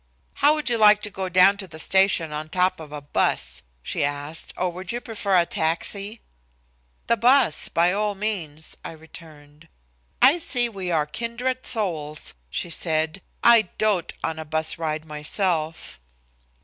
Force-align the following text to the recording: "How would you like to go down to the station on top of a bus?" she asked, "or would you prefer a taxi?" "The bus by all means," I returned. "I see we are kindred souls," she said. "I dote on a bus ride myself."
"How 0.41 0.55
would 0.55 0.67
you 0.67 0.79
like 0.79 1.03
to 1.03 1.11
go 1.11 1.29
down 1.29 1.57
to 1.57 1.67
the 1.67 1.77
station 1.77 2.33
on 2.33 2.49
top 2.49 2.79
of 2.79 2.91
a 2.91 3.01
bus?" 3.03 3.61
she 3.83 4.03
asked, 4.03 4.51
"or 4.57 4.71
would 4.71 4.91
you 4.91 4.99
prefer 4.99 5.37
a 5.37 5.45
taxi?" 5.45 6.21
"The 7.05 7.17
bus 7.17 7.69
by 7.69 7.93
all 7.93 8.15
means," 8.15 8.75
I 8.83 8.93
returned. 8.93 9.67
"I 10.19 10.39
see 10.39 10.67
we 10.69 10.89
are 10.89 11.05
kindred 11.05 11.67
souls," 11.67 12.33
she 12.49 12.71
said. 12.71 13.21
"I 13.43 13.69
dote 13.77 14.13
on 14.23 14.39
a 14.39 14.43
bus 14.43 14.79
ride 14.79 15.05
myself." 15.05 15.99